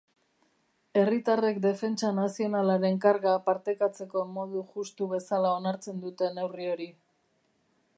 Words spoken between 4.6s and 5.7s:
justu bezala